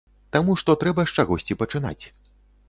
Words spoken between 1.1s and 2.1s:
з чагосьці пачынаць.